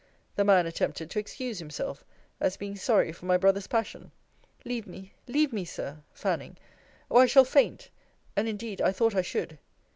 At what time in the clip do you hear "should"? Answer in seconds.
9.21-9.59